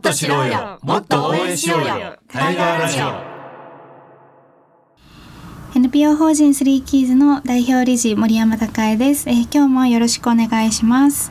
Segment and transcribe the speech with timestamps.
[0.00, 0.78] っと知ろうよ。
[0.82, 1.86] もっと応援しようよ。
[2.26, 3.30] タイガーラジオ。
[5.76, 11.30] NPO 法人スリーキーズの代表理事森山孝恵です、えー、今日もよろしくお願いします。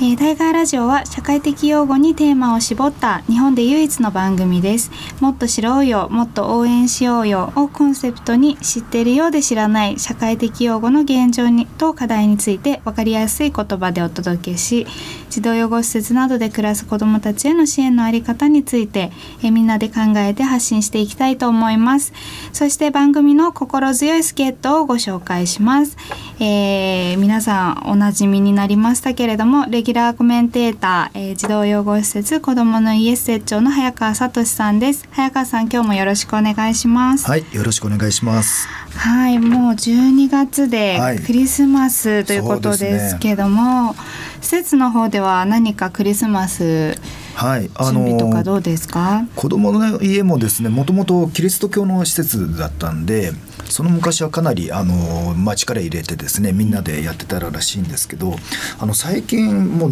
[0.00, 4.92] えー、タイガーラジオは社会的用語にテーマを絞った日本で唯一の番組です。
[5.20, 14.86] もっと知ろうよもっと応援しようよをコンセプトに知っているようで知らない社会的用語の現状にと課題について分かりやすい言葉でお届けし
[15.30, 19.10] 児童養護施設などで暮らす子どもたちへの支援のあり方について、
[19.42, 22.12] えー、みんなで考えて発信していきたいと思います。
[22.52, 25.96] そして番組の心強い助っ人をご紹介します、
[26.40, 35.08] えー、皆さんおなじみになりましたけれどもレギュラーコメンテーター、えー、児童養護施設子どもの家施設長の早川聡さんです。
[35.10, 37.26] 早川さん今日もよろしくお願いします。
[37.26, 38.68] はいよろしくお願いします。
[38.96, 44.02] はいもう12月でクリスマスということですけども、はいね、
[44.40, 46.94] 施設の方では何かクリスマス
[47.34, 49.24] はい、あの準備とかどうですか？
[49.36, 53.30] 子供の家もですねもともとキリスト教の施設だったんで
[53.66, 58.34] その昔はかなりあの、まあ、力入れてですねみんなでやってたらしいんですけど
[58.80, 59.90] あの最近もう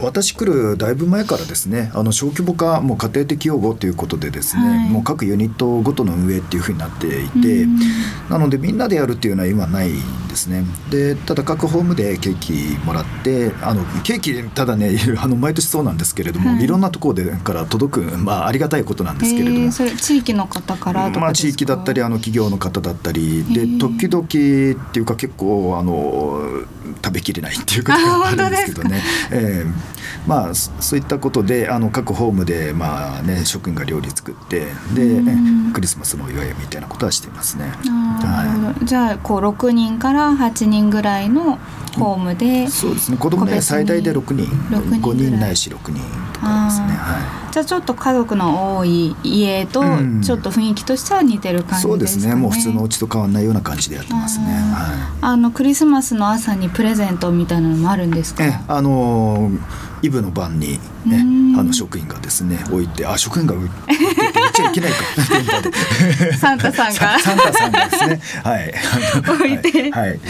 [0.00, 7.66] 私来るだいぶ前からですねあの小規模化もう家庭的用語ということでですね、はい、もう各ユニットごとの運営っていうふうになっていて、
[8.30, 9.92] なのでみんなでやるっていうのは今ないん
[10.38, 10.64] ですね。
[10.90, 19.72] でただ各ホームでケーキもらってあのケーキただね あの毎年そうなんですけれども、はい、いろんなところでから届く、まあ、ありがたいことなんですけれども。
[19.72, 23.44] それ地域の方からまあ、地域だったりあの企業の方だったり。
[23.44, 24.26] で時々っ
[24.92, 26.40] ていうか結構あの
[26.96, 29.02] 食べきれないっていうことがあるんですけどね。
[29.30, 35.22] えーまあ、そういったことであの各ホームで、まあね、職員が料理作ってで、
[35.72, 37.64] クリスマスのお祝いみたいなことはしていますね。
[37.64, 41.58] はい、じゃあこう6人から8人ぐらいの
[41.98, 43.16] ホームで、うん、そうですね。
[43.16, 44.46] 子供ね最大で6人。
[44.46, 46.02] 6人5人ないし6人
[46.40, 46.86] とかですね。
[46.88, 47.52] はい。
[47.52, 49.82] じゃあちょっと家族の多い家と
[50.22, 52.34] ちょっと雰囲気としては似てる感じですかね、そうですね。
[52.34, 58.44] もう普通のお家と変わらないような感じでやってますね、はい、あのクリスマスの朝にプレゼントみたいなのもあるんですか？
[58.68, 59.50] あの
[60.02, 61.24] イブの晩にね
[61.58, 63.74] あの職員がですね置いてあ職員が置いて
[64.58, 64.98] ちゃいけないか。
[66.38, 67.18] サンタさんが。
[67.18, 68.20] サンタさんがですね。
[68.42, 68.74] はい。
[69.28, 70.20] 置いて、はい、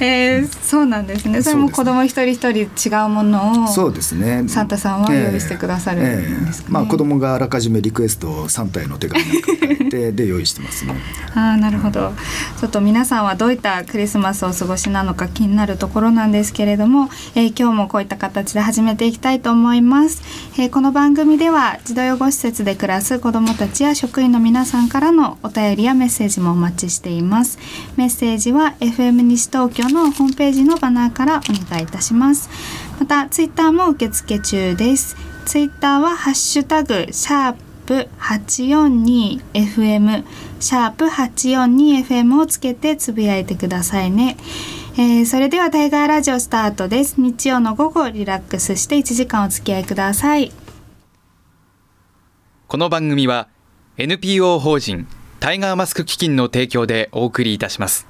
[0.00, 1.42] えー、そうなんですね。
[1.42, 4.44] それも子供一人一人違うものをそうですね。
[4.48, 6.34] サンタさんは用意してくださるんですか、ね。
[6.36, 6.68] えーえ。
[6.68, 10.94] ー、まあ子供があらかじめリクエストをサンタへの手紙なんか書いて で用意してますね。
[11.34, 12.12] あなるほど、
[12.60, 20.22] ちょっと皆さんはどういったクリスマスをお過ごしなのか気になるところなんですけれども、えー、今日もこういった形で始めていきたいと思います、
[20.58, 27.58] えー、この番組では児童養護施設で暮らす子どもたちや職員の皆さんからのお便りやメッセージもお待ちしています。
[27.96, 32.48] メッセージは FM 西東京のホームページのバナーからお願いいたします。
[32.98, 37.54] またツイッターも受付中ですツイッターはハッシュタグシャー
[37.86, 40.24] プ 842FM
[40.58, 44.36] シャープ 842FM をつけてつぶやいてくださいね。
[44.96, 47.20] えー、それではタイガーラジオスタートです。
[47.20, 50.52] 日曜の午後リラックスして1時間お付き合いください。
[52.66, 53.48] この番組は
[53.98, 55.06] NPO 法人
[55.40, 58.06] タイガーマスク基金の提供でお送りいたします。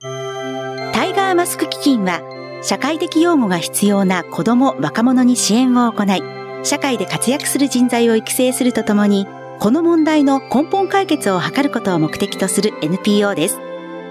[0.00, 6.22] タイガーマスク基金は社会的養護が必要な子ども若者に支援を行い
[6.64, 9.26] 社会で活躍する人材を育成するとともに
[9.58, 13.58] この問題の根本解決を図ることを目的とする NPO です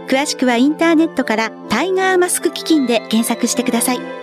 [0.07, 4.20] 詳しくはインターネットからタイガーマスク基金で検索してください。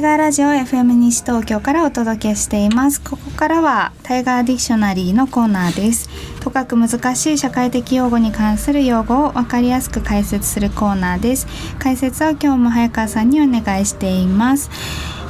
[0.00, 3.02] イガーラジオ FM 西東京からお届けしています。
[3.02, 6.08] ここからはタイガーディクショナリーのコーナーです。
[6.40, 11.46] とかく難しい社会的用語に関する用語を分かりやすく解説するコーナーです。
[11.78, 14.70] 解説は今日も早川さんにお願いしています。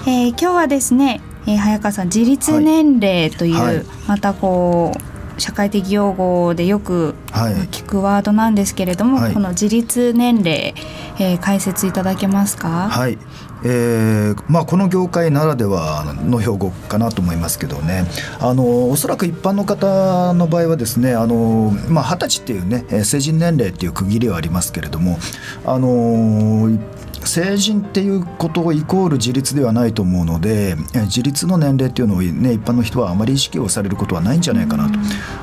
[0.06, 5.09] えー、今日はですね、えー、早川さん自立年齢という、はいはい、またこう
[5.41, 10.75] 社会的用語でよく聞くワードなんですけれども、はい、この自立年齢、
[11.19, 12.88] えー、解説いただけますか？
[12.88, 13.19] はい。
[13.62, 18.06] えーまあ、この業界ならではの標語かなと思いますけどね。
[18.41, 25.19] あのおそらく一般の方の場合はですねあの、まあ、20歳っていうね成人年齢っていう区切りはありますけれども
[25.67, 26.70] あの
[27.25, 34.99] 成人っていうことをイコール自立ではないと思うので自立の年齢っていうのを、ね、一般の人はあまり意識をされることはないんじゃないかなと、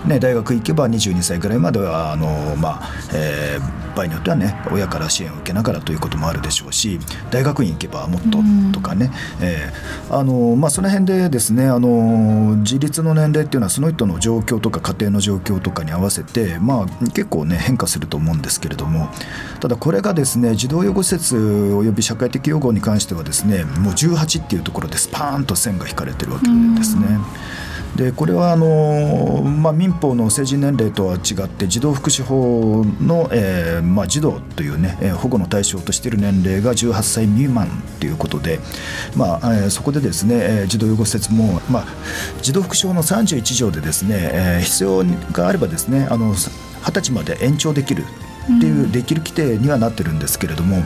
[0.07, 6.99] ね、大学行けば22歳ぐらいまではあの、まあえー、場合によってはね親から支援を受けながらということもあるでしょうし
[7.31, 8.37] 大学院行けばもっと
[8.71, 9.11] とかね、
[9.41, 19.09] えーあのまあ、その辺でですねあの自立の年齢っていうのはその人の状況とか家庭の状況とかに合わせて、まあ、結構ね変化すると思うんですけれども
[19.59, 21.35] ただこれがですね児童養護施設
[21.73, 27.19] および社会的養護に関してはですねもう18っていうところでスパーンと線が引かれてるわけですね。
[27.97, 37.67] でこれはあの、まあ、民法の成人年齢とは違って児童福祉法の、えーまあ、児童というね、保護の対象としている年齢が18歳未満
[37.99, 38.59] ということで、
[39.15, 41.85] まあえ、そこでですね、児童養護施設も、まあ、
[42.43, 46.51] 児童福祉法の31条でですね、え、必要があればですねあの20
[46.91, 48.03] 歳まで延長できる
[48.57, 50.83] っていうできる規定にはなってるんですけれども、うん、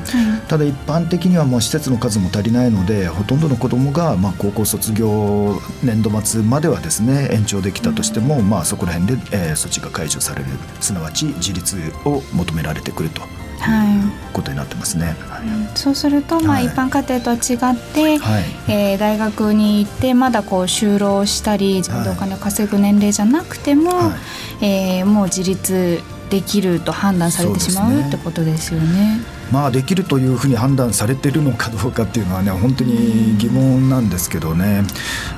[0.47, 10.47] ただ一般的にはもう施設の数も足りないのでほとんどの子どもがまあ高校卒業年度末まではですね延長できたとしても、うん、まあそこら辺で、えー、措置が解除される。
[10.79, 13.21] すなわち自立を求められてくると。
[13.61, 15.15] はい、ことになってますね。
[15.19, 24.17] はい、そうすると、まあ、一般家庭とは違って、はい、えー、大学に行ってまだこう就労したり自分でお金を稼ぐ年齢じゃなくても、は
[24.61, 26.01] い、えー、もう自立
[26.31, 29.19] できると判断されてしまう、ね、ってことですよね。
[29.51, 34.83] まあできるというふうに判断されてるのかどうかっていうのはね本当に疑問なんですけどね、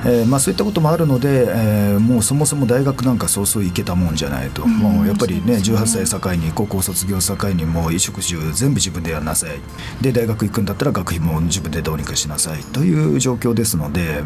[0.04, 9.58] えー、まあそういったこともあるので、えー、もうそもそも大学なんかそうそう行けたもんじゃないと、もうやっぱりね18歳境に高校卒業境にもう衣食住全部自分でやんなさい。
[10.00, 12.62] で大学行くんだったら学費も自分でどうにかしなさい。
[12.72, 14.22] という状況ですので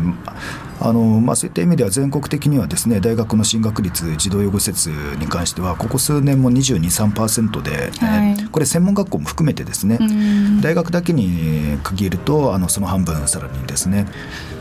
[0.80, 9.98] あの、まあ、そういった意味では全国的にはですね大学の進学率児童養護施設に関してはここ数年も223%で、はい、これ専門学校も含めてですね。
[10.60, 14.06] 大学だけに限るとあのその半分さらにですね。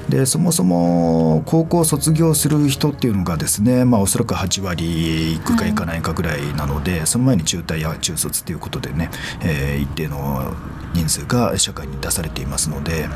[0.09, 9.09] でそもそも高校卒業する人っていうのがですね、まあ、おそらく8割いくかいかないかぐらいなので、はい、その前に中退や中卒ということでね、
[9.43, 10.53] えー、一定の
[10.93, 13.07] 人数が社会に出されていますので、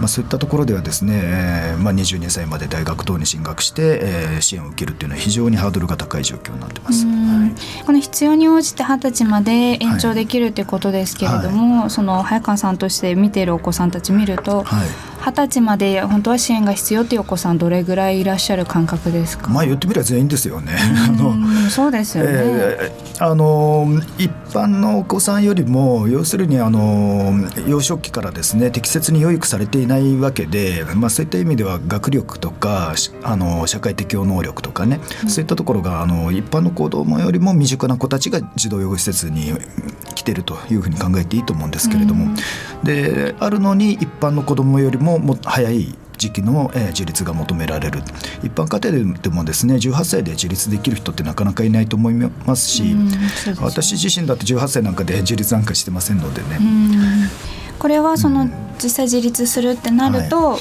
[0.00, 7.06] まあ、そういったところではですね、えーまあ、22歳まで大学等に進学して、えー、支援を受けるっていうのは非常にハードルが高い状況になってます。
[7.50, 19.48] はい、この必要に応じて二十歳まで延長できるということですけれども、はい、その早川さんとして見ているお子さんたち見ると、はい二十歳まで本当は支援が必要っていうお子さんどれぐらいいらっしゃる感覚ですか？
[19.50, 20.72] まあ言ってみれば全員ですよね。
[21.08, 22.30] あのそうですよね。
[22.32, 23.86] えー、あの
[24.18, 27.34] 一般のお子さんよりも要するにあの
[27.68, 39.52] 幼少期からですね適切に養育されていないわけで、まあそういった意味では学力とかあの社会適応能力とかね、うん、そういったところがあの一般の子どもよりも未熟な子たちが児童養護施設に
[40.14, 42.34] 来てるというふうに考えていいと思うんですけれども、うん、
[42.84, 48.00] であるのに一般の子どもよりもも早い時期の、えー、自立が求められる。
[48.42, 56.58] 一般家庭でもですね18歳で自立できる人ってなかなかいないと思いますし、うんすね、私自身だって18歳なんかで 自立なんかしてませんのでね。
[57.78, 58.46] これはその、
[58.82, 60.60] 実際自立するってなると、はい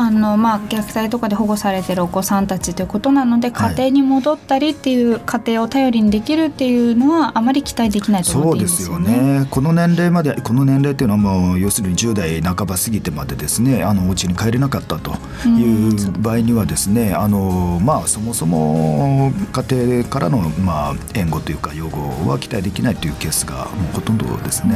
[0.00, 9.06] あのまあ、虐待とかで保護されてるお子さんたちということなので家庭に戻ったりっていう家庭を頼りにできるっていうのはあまり期待できないと思っていいんですよね。
[9.06, 15.16] そうですよねこの年齢までこの年齢っていうのはもう要するに10代半ば過ぎてまでですねあのお家に帰れなかったと
[15.48, 24.74] いう場合にはですね、あのまあ、そもそも家庭からの、まあ、援護というか養護は期待できないというケースがもうほとんどですね。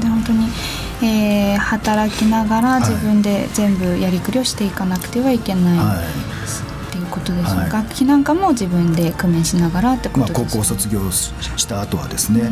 [0.00, 0.48] で本当に、
[1.02, 6.67] えー、働きながら自分で全部やりくりをしていかなくてはいけない、はい
[7.08, 12.50] ことでしょうか、はい、楽器なんかも自分で工面しながらってことですか、まあ、高校卒業した後はですね、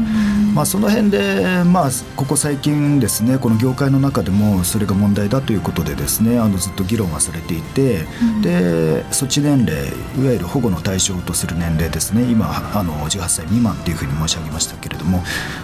[0.55, 8.05] まあ、その辺で、まあ、ここ最近ですねこの業界の中でもそれが問題だということでですねあのずっと議論はされていて、
[8.43, 12.23] で措置年齢いわゆる保護の対象とする年齢ですね。
[12.31, 15.23] 今あの18歳未満というふうに申し上げましたけれども、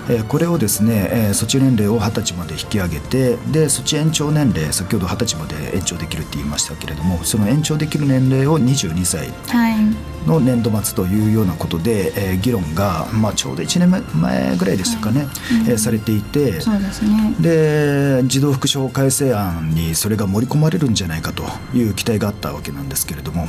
[0.09, 8.59] えー、これをですね、えー、措置年齢を20歳まで引き上げてで措置延長年齢先ほど20歳まで延長できるって言いましたけれどもその延長できる年齢を
[8.93, 10.12] 22歳。
[10.27, 15.29] の年度末というようなことで、えー、議論が、まあ、ちょうど1年前ぐらいでしたかね、はい、
[15.71, 17.35] えー、されていてそうですね。
[17.41, 21.45] で児童福祉法改正案にそれが盛り込まれるんじゃないかと
[21.77, 23.47] いう期待があったわけなんですけれども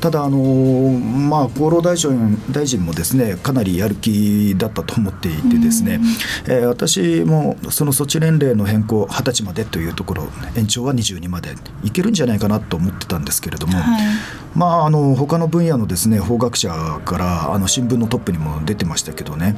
[0.00, 6.00] ただあの、まあ、厚労大臣大臣もですねかなりやる気だったと思っていてですね、
[6.46, 11.54] えー、私もその措置年齢の変更20歳までというところ延長は22まで
[11.84, 14.06] いけるんじゃないかなと思ってたんですけれども、はい、
[14.54, 16.70] まああの他の分野のですですね法学者
[17.04, 19.56] からあの新聞のトップにも出てましたけどね。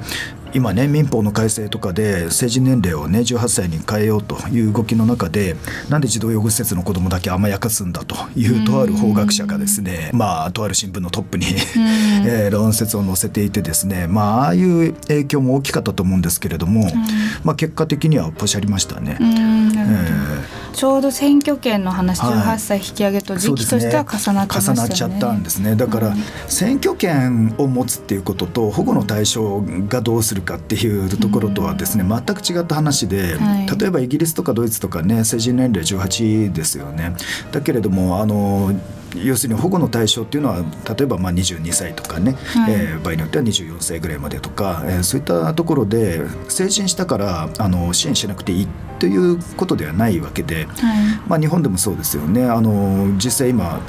[0.55, 5.57] 今ね民法の改正とかで成人年齢をね18歳に変えようという動きの中で
[5.91, 11.47] なんで児童養護施設の子どもだけ甘やかすんだというとある法学者がですねまあとある新聞のトップに
[12.27, 16.91] えー、論説を載せていてですねまあああいう影響も大きかったと思うんですけれども、
[17.45, 19.19] まあ結果的にはポシャりましたね。
[19.21, 20.43] えー、
[20.79, 25.75] ちょうど選挙権の話18歳引き上げと時期としては重なってまね、ね、重なっちゃったんですね。
[25.75, 26.15] だから、
[26.47, 37.17] 選挙権を持つっていうことと保護の対象がどうするかっていうところとはですね、全く違った話で、はい、例えばイギリスとかドイツとかね成人年齢18ですよね。
[37.51, 38.73] だけれどもあの
[39.15, 40.65] 要するに保護の対象っていうのは
[40.97, 52.45] 例えばまあ22歳とかね、はい、えー、場合によっては24歳ぐらいまでとか、えー、そういったところで成人したからあの支援しなくていいということではないわけで、はい、まあ、日本でもそうですよね。
[52.45, 53.81] あの実際今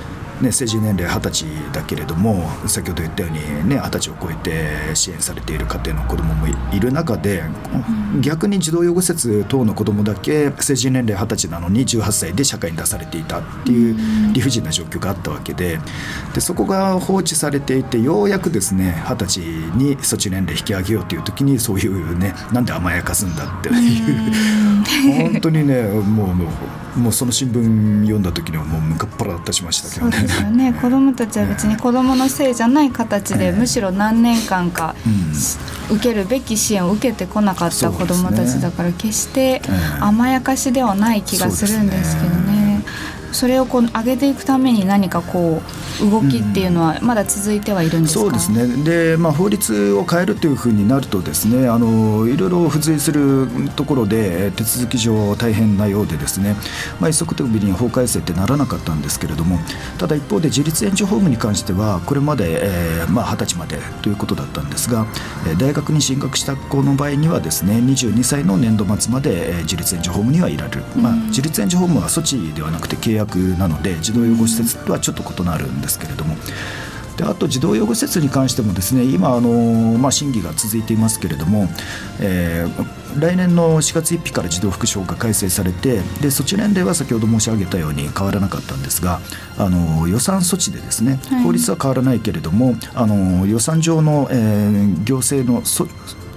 [0.41, 7.43] ね、成人年齢二十歳だけれども先ほど言ったようにね二十歳を超えて支援されている家庭の子どももいる中で、
[8.13, 15.79] うん、逆に児童養護施設等の子どもだけ成人年齢二十歳なのに18歳で社会に出されていたっていう理不尽な状況があったわけで
[16.34, 24.34] でそこが放置されていてようやくですね二十歳に措置年齢引き上げようという時にそういうねなんで甘やかすんだっていう
[25.31, 26.48] 本当にねもうもう
[27.11, 30.21] その新聞読んだ時にはもうむかっ腹立ちましたけどね。
[30.21, 30.73] ですよね。
[30.81, 34.95] 子どもたちは別に子どものせいじゃない形で、むしろ何年間か、
[35.89, 39.61] 受けるべき支援を受けてこなかった子どもたちだから決して
[39.99, 42.68] 甘やかしではない気がするんですけどね。
[43.31, 45.62] それをこう上げていくために何かこ
[46.01, 48.83] う動きっていうのはまだ続いてはいるんですか、うん、そうですね。
[48.83, 56.55] で、まあ、法律を変えるというふうになるとですねあのいろいろ付随するところで手続き上大変なようでですね、
[57.00, 59.59] まあ、一足飛びに法改正ってならなかったんですけれども
[59.98, 65.05] ただ一方で自立援助ホームに関してはこれまで、えーまあ、20歳までということだったんですが
[65.57, 73.18] 大学に進学した子の場合にはですね22歳の年度末まで自立援助ホームにはいられる、まあ、自立援助ホームは措置ではなくて契約
[73.57, 76.35] なので児童養護施設とはちょっと異なるんですけれども。
[77.19, 81.67] であと児童養護施設に関してもですね今あの、まあ、審議が続いていますけれども、
[82.21, 89.19] えー、来年の4月1日から児童福祉法が改正されてで措置年齢は先ほど申し上げたように変わらなかったんですが
[89.57, 95.65] あの予算措置でですね、法律は変わらないけれどもあの予算上の、えー、行政の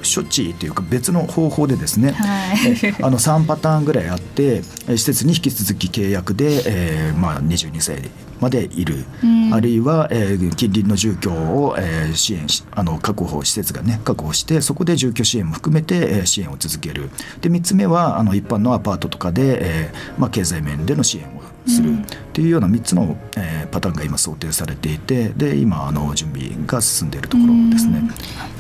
[0.03, 17.09] 処置というか別の方法でですね、はい、あの3パターンぐらいあって施設に引き続き契約で、えーまあ、22歳までいる、うん、あるいは、えー、近隣の住居を、えー、支援しあの確保施設がね確保してそこで住居支援も含めて、えー、支援を続ける。
[17.41, 28.03] で3つ目はあの一般のアパートとかで、えーまあ、経済面での支援をするっていうような3つの、えー、パターンが今想定されていてで今あの準備が進んでいるところですね。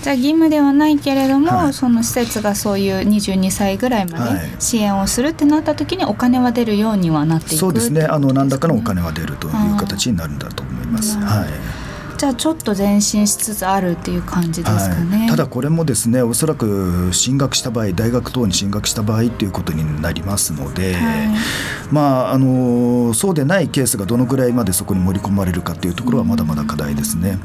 [0.02, 8.04] じゃあ義務ではないけれども、はい、その施設がそういう22歳ぐらいまで支援をするってなった時にお金は出るようにはなっていく、そうですね。
[8.04, 11.16] あの何らかのお金は出るという形になるんだと思います。
[11.18, 11.81] はい
[12.22, 21.28] じゃあちょっと前進しつつあるっていう感じですかね、はい、ただこれもですねおそらく進学した場合大学等に進学した場合っていうことになりますので、はい、
[21.90, 27.40] まああのそうでないケースがどのぐらいまでそこに盛り込まれるかっていうところはまだまだ課題ですね。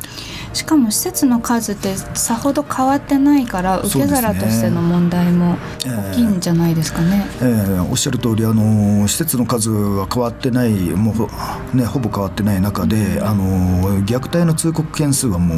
[0.53, 7.25] しかも施設の数ってさほど変わってないから受け皿としての問題も大きいんじゃないですかね。
[7.41, 11.13] えー、えー、おっしゃる通りあの施設の数は変わってないも
[11.73, 15.57] うねほぼ変わってない中で、あの虐待の通告件数はもう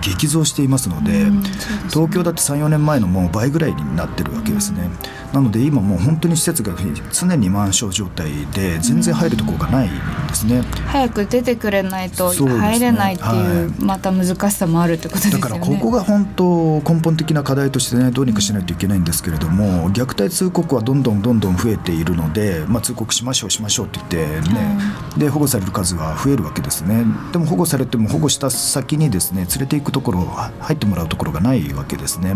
[0.00, 1.56] 激増していますので、うんでね、
[1.90, 4.88] 東京だって34年前のもう倍ぐらいになってるわけですね。
[5.32, 6.72] なので今もう本当に施設が
[7.12, 9.90] 常に満床状態で全然入るところがないん
[10.28, 10.62] ですね。
[10.86, 15.42] 早く出てくれないと入れないっていうまた難しさもあるってことですよね。
[15.42, 24.78] だからここが本当根本的な課題としてねどうにかしないといけないんですけれども虐待通告はどんどんどんどん増えているので、まあ、通告しましょうしましょうって言ってね、
[25.18, 27.04] で保護される数は増えるわけですね。
[27.32, 32.34] でも保護されても保護した先にですね連れていくところ入ってもらうところがないわけですね。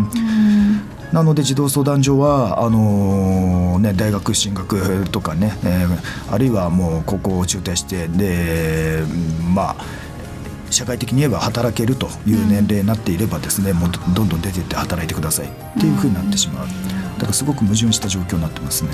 [1.13, 9.03] なので児童相談所はあのー、ね、大学進学とかね、えー、あるいはもう高校を中退してで
[9.53, 9.77] まあ
[10.71, 15.51] 社会的に言えば働けるという年齢になっていればですね、もうどんどん出てって働いてくださいっ
[15.81, 16.67] ていうふうになってしまう
[17.15, 18.91] だからすごく矛盾した状況になってますね。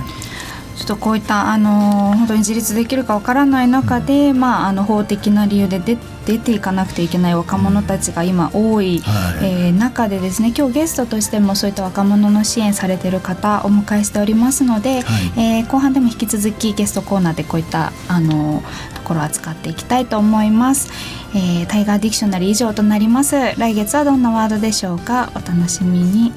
[0.76, 18.62] ちょっとこういったあの本当に自立できるかわからない中で、うん、まあ、あの法的な理由で出出ていかなくてはいけない若者たちが今多い、はい、えー、中でですね今日ゲストとしてもそういった若者の支援されている方お迎えしておりますので、はい、えー、後半でも引き続きゲストコーナーでこういったあの
[18.94, 20.90] ところを扱っていきたいと思います。
[21.34, 23.36] えー、タイガーディクショナリー以上となります。
[23.56, 25.30] 来月はどんなワードでしょうか？
[25.34, 26.32] お楽しみに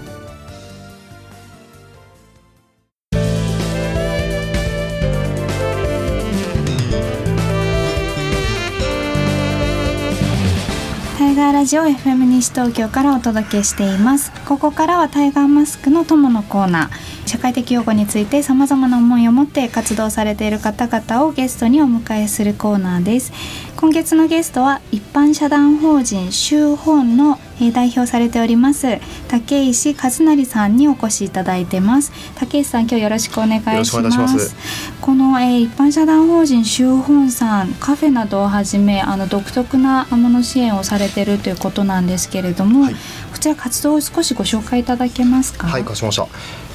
[11.70, 14.32] ジオ FM 西東京からお届けしています。
[14.48, 17.28] ここからはタイガーマスクの友のコーナー。
[17.28, 23.32] 社会的用語についてさまざまな思いを持って活動されている方々をゲストにお迎えするコーナーです。
[23.80, 27.40] 今月のゲストは一般社団法人修本の
[27.74, 32.12] 代表されております竹石和成さんにお越しいただいてます。
[32.36, 34.56] 竹石さん今日よろしくお願いします。
[35.00, 43.00] この、えー、一般社団法人修本さんカフェなどをはじめあの独特なもの支援をされているということなんですけれども、はい、こ
[43.40, 45.68] ちら活動を少しご紹介いただけますか？
[45.68, 46.28] はいかしました。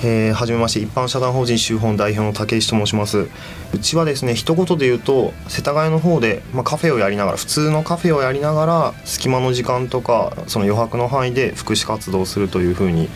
[0.02, 3.28] えー、はじめまして一般社団法人修本代表の竹石と申します。
[3.72, 13.08] うちはですね一言で言うと世田谷の方で、まあ、カフェをやりながら普通のカフェをやりながら隙間の時間とかその余白の範囲で福祉活動をするというふうに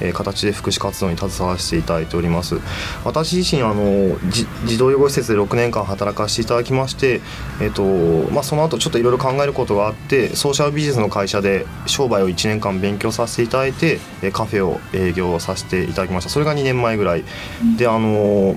[0.00, 2.56] え、形で福祉活動に携わらせていただいております。
[3.04, 4.16] 私自身あの
[4.66, 7.20] 児童養護施設で6年間働かせていただきまして、
[7.60, 13.98] えーとまあ、その後ちょっといろいろ考えることがあってソーシャルビジネスの会社で商売を1年間勉強させていただいて
[14.32, 16.30] カフェを営業させていただきました。
[16.30, 17.24] それが2年前ぐらい、
[17.76, 18.56] であの、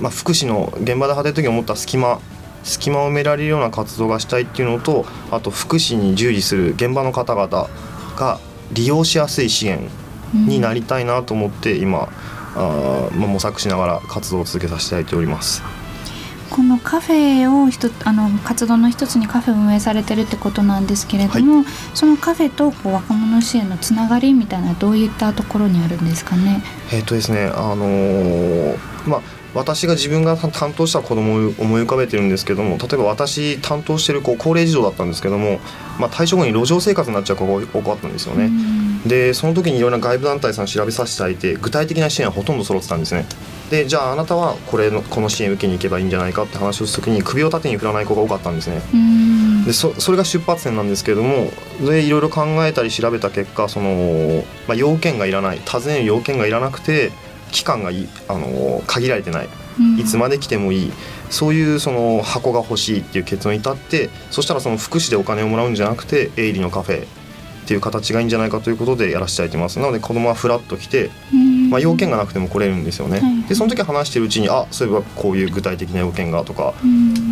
[0.00, 2.20] まあ、福祉の現場で働いた時思った隙間
[2.64, 7.68] 隙間を埋められるような活動がしたいっていうのとあと福祉に従事する現場の方々
[8.16, 8.38] が
[8.72, 9.88] 利用しやすい支援
[10.32, 12.08] になりたいなと思って今
[12.54, 15.62] あ、まあ、模索しながら活動を続けさせていただいております。
[16.50, 26.62] このカフェをひとあの活動の一つにカフェを運営されてるってことなんですけれども、はい、そのカフェとこう若者支援のつながりみたいなどういったところにあるんですかね？
[26.90, 29.20] えっ、とですねあのー、まあ
[29.54, 35.60] 私が自分が担当した子供を思い浮かべてるんですけども例えば私担当してる子高齢児童だったんですけども、
[35.98, 38.50] まあ、退職後に路上生活になっちゃう子が多かったんですよね。
[39.06, 43.26] でその時にいろんな外部団体さん調べさせていただいて具体的な支援はほとんど揃ってたんですね。
[43.70, 48.82] でじゃああなたはこれのこの支援受けに行けばいいんじゃないかって話をする時に首を縦に振らない子が多かったんですね。
[49.66, 51.50] でそそれが出発点なんですけれども
[51.80, 57.12] でいろいろ考えたり調べた結果その、まあ、要件がいらない尋ねる要件がいらなくて
[57.50, 59.48] 期間がいあの限られてない、
[59.98, 60.92] いつまで来てもいい。
[61.30, 67.06] そういうその箱が欲しいっていう結論に至ってそしたらその福祉でお金をもらうんじゃなくて営利のカフェっ
[67.68, 69.78] ていう形がいいんじゃないかということでやらせていただいてます。
[69.78, 71.10] なので子供はフラッと来て、
[71.70, 76.72] まあ、要件がなくても来れるんですよね、でその時話してるうちにあそういえばこういう具体的な要件がとか、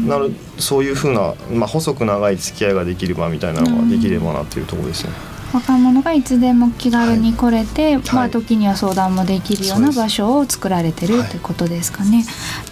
[0.07, 5.11] なるそういうふうな、まあ、細く長い付き合いができればみたいなのができればなっていうところですね。
[5.55, 11.37] 若者がいつでも気軽に来れて、はい、まあ時には相談もできるような場所を作られてるとい。
[11.39, 12.25] うことですかね。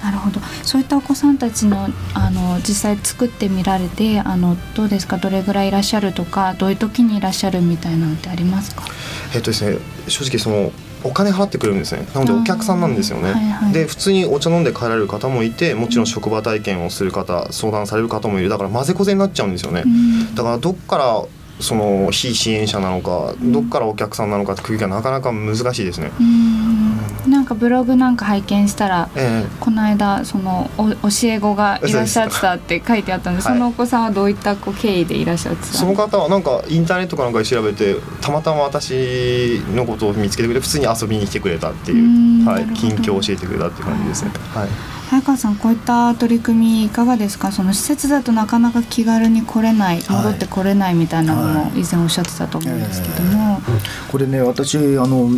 [0.02, 0.40] なるほど。
[0.62, 5.18] そういったお子さんたちのあの実際作ってみられてあのどうですか？
[5.18, 8.84] どれぐらいいらっしゃるとかどういう時にいらっしゃるみたいなのってありますか？
[9.34, 10.72] えっとですね正直その
[11.04, 12.06] お金払ってくるんですね。
[12.14, 18.48] なのでお客さんなんですよね、はいはい、で普通にお茶飲んで帰られる方もいてもちろん職場体験をする方相談される方もいる。
[18.48, 19.84] だから混ぜこぜになっちゃうんですよね、
[20.34, 21.22] だからどっから
[21.60, 26.10] その非支援者なのか、どっからお客さんなのかって区がなかなか難しいですね。
[27.28, 44.30] なんかブログなんか拝見したら、えこの間そのお教え子がいらっしゃってたって書いてあったんでそのお子さんはどういったこう経緯でいらっしゃってたその方はなんかインターネットかなんかで調べてたまたま私のことを見つけてくれて普通に遊びに来てくれたっていう、はい、近況を教えてくれたっていう感じですね。
[44.52, 44.68] はい。
[45.10, 47.52] 早川さんこういった取り組みいかがですか？
[47.52, 53.61] その施設だとなかなか気軽に来れない戻ってこれないみたいなのも以前おっしゃってたと思うんですけども、
[54.11, 55.28] これね私あの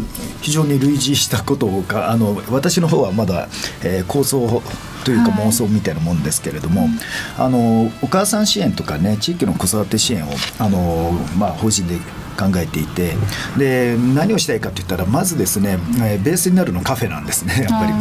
[0.41, 3.49] 非常に類似したことがあの私の方はまだ、
[3.83, 4.63] えー、構想
[5.05, 6.91] というか妄想みたいなもんですけれども、はい、
[7.39, 11.99] あのお母さん支援とかね地域の子育て支援をあの、まあ、法人で
[12.37, 13.15] 考えていて
[13.59, 17.93] で何をしたいかといったらまずですね、えベースになるのカフェなんですね やっぱり、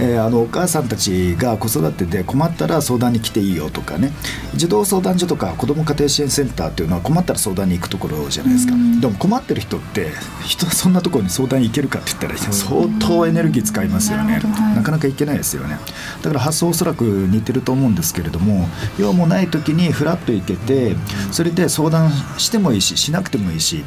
[0.00, 4.12] えー、あのお母さんたちが子育てで困ったら相談に来ていいよとかね。
[4.54, 8.74] 児童相談所とか子ども家庭支援センターっていうのは困ったら相談に行くところじゃないですか。
[9.00, 10.10] でも困ってる人って
[10.44, 14.40] 人そんなところに相談に行けるかって言ったら相当エネルギー使いますよね。
[14.74, 15.78] なかなか行けないですよね。
[16.22, 20.96] だから発想おそらく似てると思うんですけれども用もない時にフラッと行けて
[21.30, 23.77] それで相談してもいいししなくてもいいし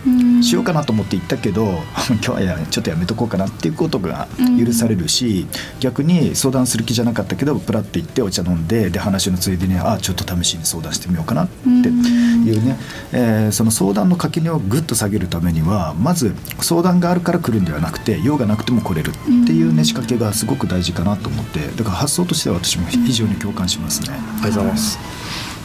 [0.42, 4.28] しようかなと思って行ったけど 今日はやちょっとやめとこうかなっていうことが
[4.64, 5.48] 許されるし
[5.80, 12.78] 逆に相談する気じゃなかったけどプラッと行ってお茶飲んでで話のついでにあちょっと試しに相談してみようかなっていうね、
[13.12, 19.14] えー、その相談の垣根をぐっと下げるためにはまず相談があるから来るんではなくて用がなくても来れるっ
[19.46, 24.10] ていうね仕掛けがすごく大事かなと思ってだから発想としては私も非常に共感しますね。
[24.12, 25.00] ありがとうございます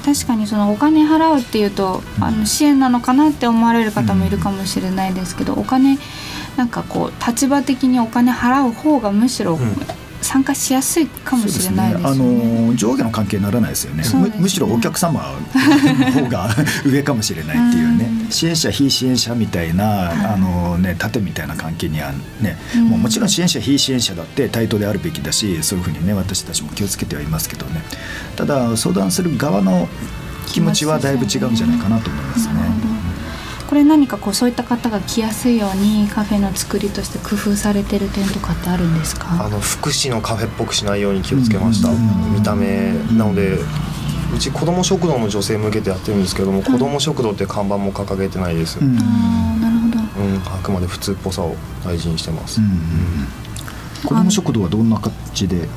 [0.07, 5.99] 確かにそのお金払うっていうとあの支援なのかなって思われる方もいるかもしれないですけど、お金
[6.57, 9.59] なんかこう立場的にお金払う方がむしろ
[10.23, 12.15] 参加しやすいかもしれないですね。
[12.15, 14.03] すねあの上下の関係にならないですよね。
[14.03, 18.27] ねむむしろお客様の 方が上かもしれないっていうね。
[18.31, 27.83] 支援者非支援者みたいな、あのね盾みたいな関係にはね、もうもちろん支援者非支援者だって対等であるべきだし、そういうふうにね私たちも気をつけてはいますけどね。
[28.37, 29.89] ただ相談する側の
[30.47, 32.55] 気持ちはだいぶ違うんじゃないかなと思いますね。
[33.77, 39.27] これ何かこうそういった方が来やすいようにカフェの作りとして工夫されてる点とかってあるんですか？
[39.45, 41.91] あの福祉のカフェっぽくしないように気をつけました、
[42.33, 43.59] 見た目なので
[44.35, 52.71] うち子ども食堂の女性向けてやってるんですけども、子ども食堂って看板も掲げてないです、うん、あなるほど、うん、あくまで普通っぽさを大事にしてます、うん
[54.07, 55.69] 子ども食堂はどんな形で？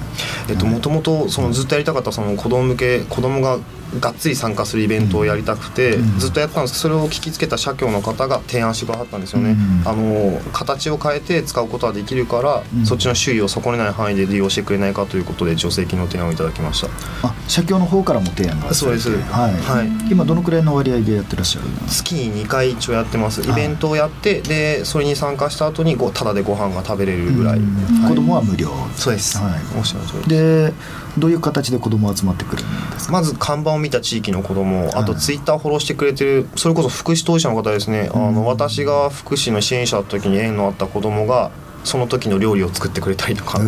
[0.50, 3.58] えっともともとそのずっとやりたかったその子供向け子供が
[3.99, 6.73] がっつり参加するイベントをやりたくて、うん、ずっとやったんです。
[6.73, 16.88] けどそれを聞きつけた社協の方が提案してくださったんですよね、うん、あの形を変えて使うことはできるから、うん、そっちの周囲を損ねない範囲で利用してくれないかということで助成金の提案をいただきました。
[17.28, 19.10] あ社協の方からも提案がそうです。
[19.10, 23.41] はい、はい、今どのくらいの割合でやってらっしゃる月に2回一応やってます。
[23.41, 27.65] イベントをやってでそれに参加した後にごただでご飯が食べれるぐらい、は
[28.06, 28.69] い、子供は無料。
[28.95, 30.73] そうです、はい、おっしゃる通りで
[31.17, 32.65] どういう形で子供集まってくるん
[33.10, 41.52] まず看板を見た地域の子供あとツイッターフォローしてくれてるそれこそ福祉当事者の方ですね、あの私が福祉の支援者だった時に縁のあった子供が
[41.84, 43.64] その時の料理を作ってくれたりとか主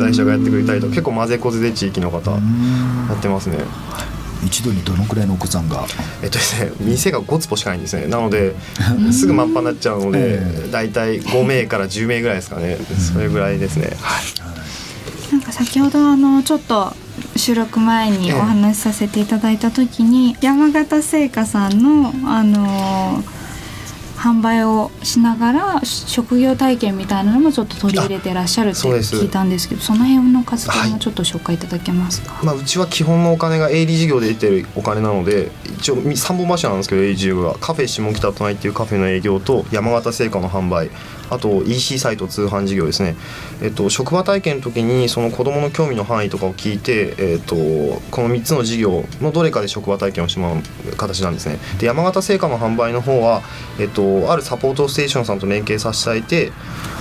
[0.00, 2.38] 催者がやってくれたりとか結構混ぜこぜで地域の方や
[3.14, 3.58] ってますね。
[4.46, 5.84] 一度にどのくらいのお子さんが？
[6.22, 8.06] えっとですね店が5坪しかないんですね。
[8.06, 8.54] なので
[9.10, 12.76] すぐ満帆になっちゃうので大体5名から10名ぐらいですかね。
[12.76, 13.90] それぐらいですね。
[14.00, 14.47] はい
[15.58, 16.92] 先ほどあのちょっと
[17.36, 23.37] 収録前にお話しさせていただいた時に、山形製菓さんのあのー
[24.18, 40.90] 販売をしながら職業体験みたいなのもちょっと取り入れてらっしゃるって聞いたんですけどその辺の活動もちょっと紹介いただけますか、はい、まあ、うちは基本のお金が営利事業で出てるお金なので一応3本柱なんですけど営利事業がカフェ下北都内っていうカフェの営業と山形製菓の販売
[41.30, 43.16] あと EC サイト通販事業ですね、
[43.62, 47.54] えっと、職場体験の時にその子どもの興味の範囲とかを聞いて、えっと、
[48.10, 50.60] この3つの事業のどれかで職場体験をしてもら
[50.92, 51.58] う形なんですね。
[51.78, 53.42] で山形製菓の販売の方は、
[53.78, 56.52] えっと、あるサポートステーションさんと連携させていただいて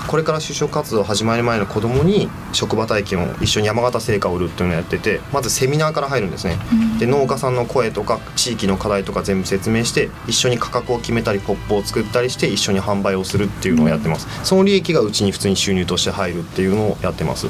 [0.07, 6.57] これから就職活動始まる前の子どもに職場体験を一緒に山形製菓を売るっていうのをやっててまずセミナーから入るんですね、
[6.99, 14.27] で農家さんの声とか地域の課題とか全部説明して一緒に価格を決めたりポップを作ったりして一緒に販売をするっていうのをやってます。
[14.45, 17.47] その利益がうちに普通に収入として入るっていうのをやってます。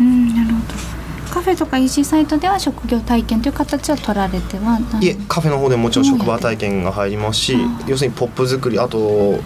[0.00, 0.95] うんなるほど
[1.36, 5.06] カフェとか EC サイトでは職業体験という形は取られてはい。
[5.06, 9.38] えカフェの方でもちろん職場体験が入りますし要するにポップ作りあと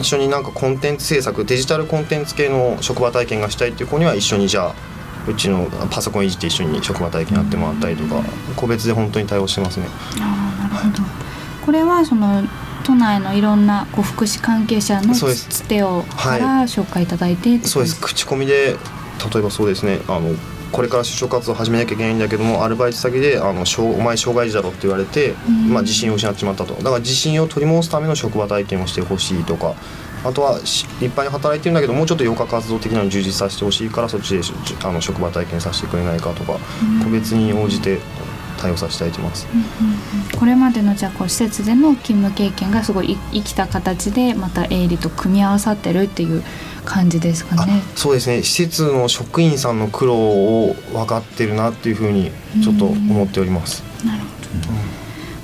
[0.00, 4.74] 一緒になんかコンテンツ制作デジタルコンテンツ系の職場体験がしたいっていう子には一緒にじゃあ
[5.28, 8.20] うちのパソコンいじって一緒に職場体験やってもらったりとか
[8.56, 9.86] 個別で本当に対応してますね。
[10.20, 11.04] あなるほど。
[11.64, 12.42] これはその
[12.82, 18.00] 都内のいろんなこう福祉関係者のつてをから紹介いただいてそうです。
[18.00, 18.76] 口コミで
[19.32, 20.00] 例えばそうですね。
[20.08, 20.34] あの
[20.72, 25.34] これから就職活動を始めなきゃいけないんだけどもアルバイト先であの「お前障害児だろ」って言われて、
[25.68, 26.74] まあ、自信を失ってしまったと。
[26.74, 29.74] だから自信を取り戻すための職場体験をしてほしいとか
[30.24, 34.42] あとは立派に働いてるんだけどもうちょっと余暇活動的なのに充実させてほしいからそっちで
[34.84, 36.58] あの職場体験させてくれないかとか、
[37.04, 38.00] 個別に応じて
[38.58, 39.94] 対応させていただいてます、うんうん
[40.32, 46.42] うん、これまでのじゃあこう施設での勤務経験がすごい生きた形でまた営利と組み合わさってるっていう
[46.88, 47.82] 感じですかね。
[47.94, 48.42] そうですね。
[48.42, 52.30] 施設の職員さんの苦労を分かってるなっていうふうに
[52.62, 53.82] ちょっと思っております。
[54.04, 54.78] なるほど、うん。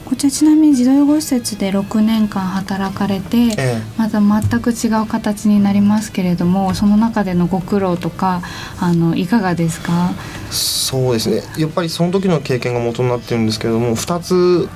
[0.04, 8.42] こちらちなみに児童養護施設で6年間働かれて、ええ、また全く違う形になりますけれどもその中でのご苦労とか
[8.80, 10.12] あのいかがですか？
[10.50, 11.42] そうですね。
[11.58, 14.68] やっぱりその時の経験が元になってるんですけれども2つ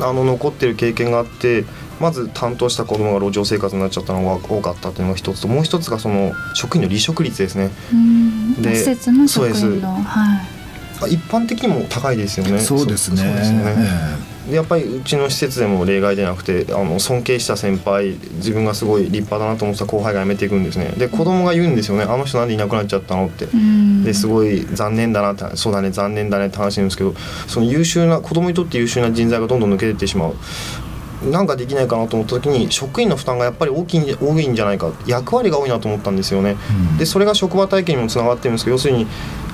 [0.00, 1.64] あの残ってる経験があって
[2.00, 7.70] まず担当した子どもが路上生活になっちゃったのが多かったというのが一つともう一つがその職員の離職率ですね。
[8.60, 10.60] で施設の職員のはい
[11.08, 12.58] 一般的にも高いですよね。
[12.58, 13.16] そうですね。
[13.22, 14.30] そうですね。
[14.50, 23.46] やっぱりうちの施設でも例外でなくてあの尊敬した先輩自分がすごい立派だなと思った後輩が辞めていくんですねで子供が言うんですよね「あの人なんでいなくなっちゃったの?」って
[24.04, 27.14] ですごい残念だなってそうだね残念だねって話なんですけど
[27.46, 30.34] その優秀な子供にとって優秀な人材がどんどん抜けていってしまう。
[31.22, 36.56] なんかできないかなと思った時に職員の負担がやっぱり大きい多いんじゃないか役割が多いなと思ったんですよね。
[36.98, 39.06] でそれが職場体験にもつながってるんですけど要するに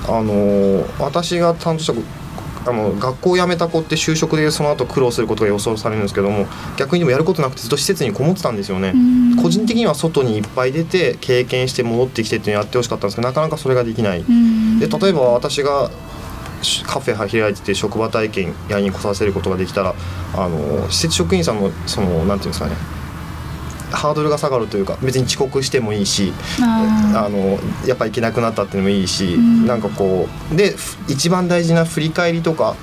[0.07, 1.93] あの私が担当した
[2.69, 8.93] あの学校を辞めた子って就職でその後苦労することが予想されるんですけども逆にでもやることなくてずっと施設にこもってたんですよね。
[9.41, 14.23] 個人的には外にいっぱい出て経験して戻ってきてっていうのをやってほしかったんですけどなかなかそれができない。
[14.79, 15.89] で例えば私が
[16.85, 19.95] カフェ開いてて職場体験やに来させることができたら
[20.35, 22.75] あの施設職員さんのそのなんていうんですかね。
[23.91, 30.75] ハードルが下がるというか別に遅刻してもいいしあのやっぱ行けなくなったっていうのもいいし、うん、なんかこうで
[31.07, 32.75] 一番大事な振り返りとか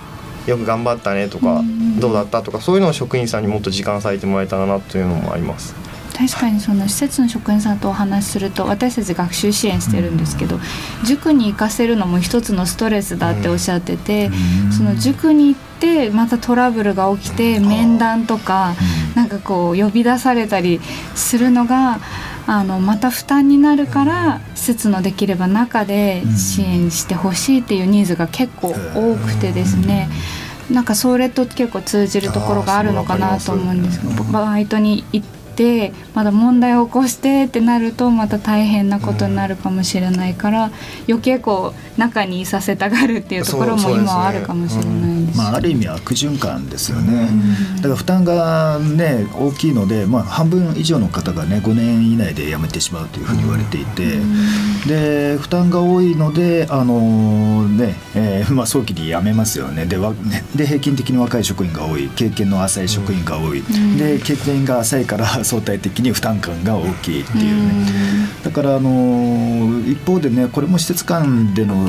[0.47, 5.75] よく頑張ったねとか、うん、どうだったとかそういうのを職員さんにもっと時間割いてもらえたらなというのもあります。
[6.16, 10.61] 確かにその施設の職員さんとお話しすると私たち学習支援してるんですけど、
[11.05, 14.31] 塾に行かせるのも一つのストレスだっておっしゃってて、
[14.77, 18.74] その塾に行ってまたトラブルが起きて面談とか、
[19.16, 20.81] なんかこう呼び出されたり
[21.16, 21.98] するのが
[22.46, 30.09] あのまた負担になるから施設のできれば中で支援してほしいっていうニーズが結構多くてですね。
[30.70, 40.71] なんかそれと結構通じるところがあるのかなと思うんですけどバイトに行ってまだ問題を起こしてってなるとまた大変なことになるかもしれないから、
[41.09, 47.29] 余計こう中にいさせたがるっていうところも今はあるかもしれないです、まあ、ある意味悪循環ですよね、
[47.77, 54.19] だから負担がね大きいので、まあ、半分以上の方がね5年以内で辞めてしまうというふうに言われていて、
[54.87, 59.87] で負担が多いのであのね、えー、まあ、早期に辞めますよね。
[59.87, 60.14] でわ
[60.55, 63.62] で平均的に若い職員が多い経験の浅い職員が多い、
[63.99, 67.87] で経験が浅いから相対的に負担感が大きいっていうね。
[68.42, 71.88] だからあの一方でねこれも施設間での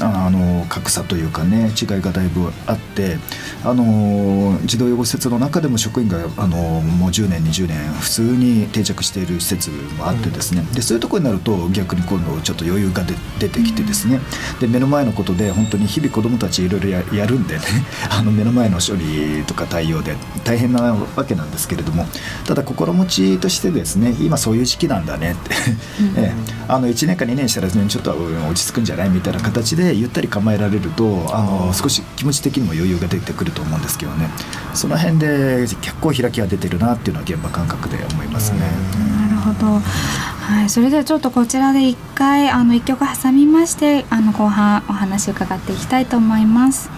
[0.00, 3.16] あの格差というかね違いがだいぶあって
[3.64, 10.62] あの児童養護施設の中でも職員があのもう10年20年普通に定着している施設もあってですね。
[10.74, 13.04] でそういうところになると逆に今度ちょっと余裕が
[13.38, 14.20] 出てきてですね。
[14.60, 17.62] で目の前のことで本当に日々子どもたちいろいろやるんでね
[18.10, 22.06] あの目の前の処理とか対応で大変なわけなんですけれども
[22.46, 25.54] ただ心持ちとしてですね今そういう時期なんだねって。
[26.16, 26.32] え
[26.66, 34.28] あの1年か2年したら、ね、ちょっと落ち着くんじゃないみたいな形ででゆったり構えられるとあの少し気持ち的にも余裕が出てくると思うんですけどね
[34.72, 38.60] その辺で結構開きが出てるなっていうのは現場感覚で思いますね。
[38.60, 39.80] なるほど
[40.44, 46.90] はい、それではちょっとこちらで一回あの一曲挟みましてあの後半お話伺っていきたいと思います。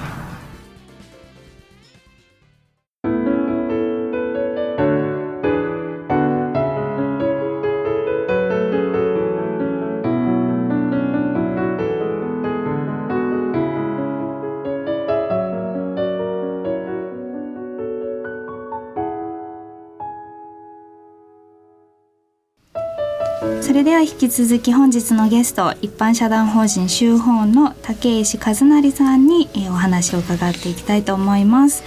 [23.97, 31.83] は引き続き本日のゲスト一般社団法人修法の竹石和成さんに、えー、お話を伺っていきたいと思います、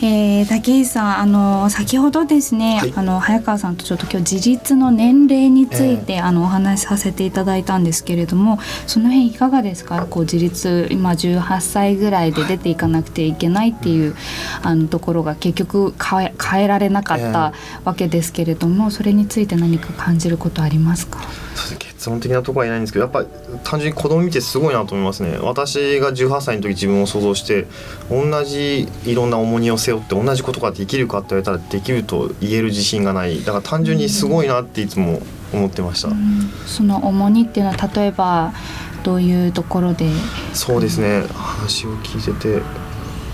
[0.00, 10.06] えー、竹石さんあの先ほどですね、はい、あの早川さんとちょっと今日自立の年齢について、えー、あのお話しさせていただいたんですけれどもその辺いかがですか？
[10.06, 14.16] こう自立今18歳ぐらいで出ていかなくていけないっていう、
[14.62, 17.52] あのところが結局変え変えられなかった
[17.84, 21.20] わけですけれども、それについて何か感じることありますか？
[21.78, 23.28] 結論的なところは言えないんですけどやっぱり
[23.64, 25.38] 単純に子供見てすごいなと思いますね。
[25.40, 27.66] 私が18歳の時自分を想像して
[28.10, 33.44] 同じいろんな重荷を背負って同じことができるかって言われたらできると言える自信がない。
[33.44, 35.20] だから単純にすごいなっていつも
[35.52, 38.54] 思ってました、うん、その重荷っていうのは例えば
[39.04, 40.08] どういうところで？
[40.54, 41.24] そうですね。
[41.32, 42.62] 話を聞いてて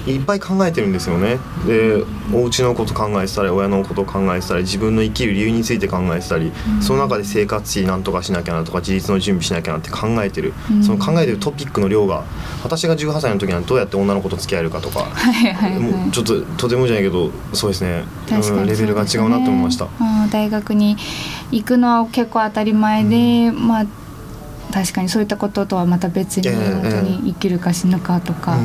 [0.06, 1.38] いっぱい考えてるんですよね。
[1.66, 12.24] でお家のこと考えてたり親のこと考えてたり自分の生きる理由について考えてたり、うん、その中で生活費なんとかしなきゃなとか自立の準備しなきゃなって考えてる、うん、その考えてるトピックの量が
[12.62, 18.04] 私が18歳の時にはどうやって女の子と付き合えるかとか、はいはいはい、もうちょっととてもじゃないけどそうですね。
[18.30, 19.88] うん、レベルが違うなと思いました。
[20.30, 20.96] 大学に
[21.50, 23.86] 行くのは結構当たり前で、まあ
[24.72, 28.58] 確かにそういったこととはまた別に本当に生きるか死ぬかとか、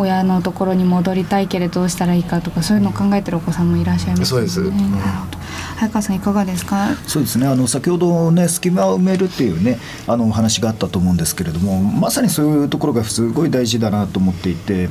[0.00, 4.48] 親のところに戻りたいけれどどうしたらいいかとかそういうのを考えてるお子さんもいらっしゃいますよね。
[4.48, 4.98] そうです、うん。
[5.76, 6.94] 早川さんいかがですか？
[7.06, 7.46] そうですね。
[7.46, 14.90] あの先ほどね隙間を埋めるっていうねあのお話があったと思うんですけれどもまさにそういうところがすごい大事だなと思っていて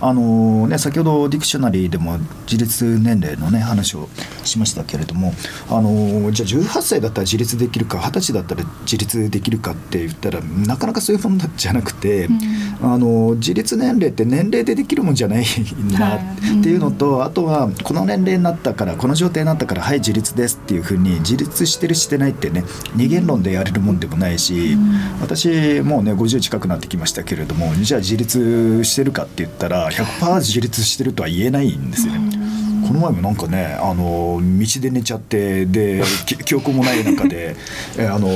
[0.00, 2.18] あの、ね、先ほどディクショナリーでも
[2.50, 4.08] 自立年齢のね話を
[4.44, 5.34] しましたけれども
[5.68, 15.44] あのじゃあ18歳だったら自立できるか20歳だったら自立できるかって言ったらなかなかそういうものじゃなくて、うん、あの自立年齢って年齢でできるもんじゃない
[15.98, 16.20] なっ
[16.62, 24.76] ていうのと、あとはこの年齢になったからこの状態になったからはい自立ですっていうふうに自立してるしてないってね二元論でやれるもんでもないし、
[25.20, 32.29] 私もうね50近くなってきましたけれどもじゃあ自立してるかって言ったら100%自立してるとは言えないんですよね。
[32.90, 36.02] この前もなんかねあの道で寝ちゃってで
[36.44, 37.54] 記憶もない中で
[37.96, 38.28] あの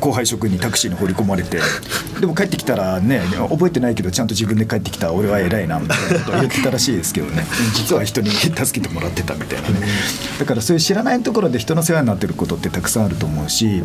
[0.00, 1.60] 後輩職員にタクシーに放り込まれて
[2.20, 9.86] でも帰ってきたらね覚えてないけどちゃんと自分で帰ってきた俺は偉いなみたいなこと言ってたらしいですけどね実は人に助けてもらってたみたいなね
[10.38, 13.82] だからそういう知らないところで人の世話になってることってたくさんあると思うし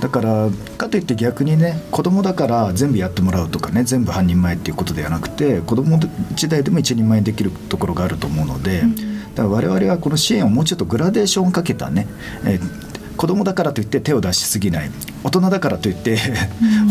[0.00, 5.98] だからかといって逆にね子供だから全部やってもらうとかね全部半人前っていうことではなくて子供
[6.34, 8.80] 時代でも一人前にできるところがあると思うので。
[8.80, 12.06] うんだから我々はこの支援をもうちょっとグラデーションをかけたね、
[12.44, 12.84] えー
[13.16, 14.90] 子供だからといって手を出しすぎない
[15.22, 16.18] 大人だからといって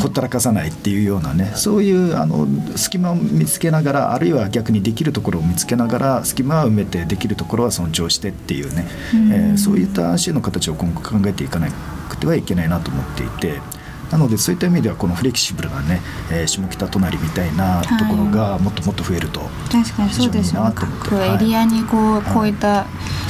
[0.01, 11.69] ほったらかさないっていうようなねそういうあの隙間を見つけながらあるいは逆にできるところを見つけながら隙間を埋めてできるところは尊重してっていうね、えー、そういった支援の形を今後考えていかな
[12.09, 13.82] くてはいけないなと思っていて。
[14.13, 15.99] なのでそういった意味ではこのフレキシブルなね、
[16.31, 22.85] えー、下北隣みたいなところがもっともっと増えると、はい、確かにそうですよね各エリアにこう,、こういった、は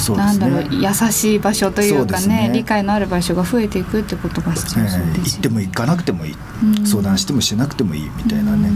[0.10, 6.36] い、なんだろう、優しい場所というかね、ね、理解のある場所が増えていくってことが必要そうです、ね、行っても行かなくてもいい、
[6.86, 8.69] 相談してもしなくてもいいみたいなね。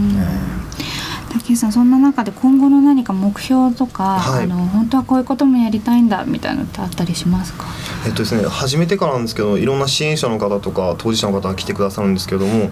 [1.30, 7.66] 竹さんそんな中で今後の何か目標とか、はい、あの本当はこういうこともやりたいんだみたいなのってあったりしますか？
[8.06, 12.70] えっとですね始めてからなんですけどいろんな支援者の方とか当事者の方が来てくださるんですけども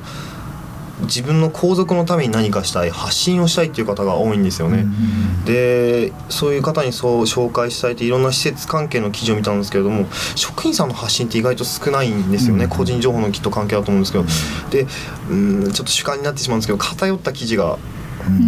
[1.03, 4.87] 自分の皇族のために何かしたい発信をしたいっていう方が多いんですよね。
[5.45, 14.25] でそういう方にそう紹介したいっていろんな施設関係の記事を見たんですけれども職員さんの発信って意外と少ないんですよね、個人情報のきっと関係だと思うんですけど。
[14.71, 14.87] で
[15.31, 15.35] う
[15.69, 17.79] んちょっと主観になってしまうんですけど偏った記事が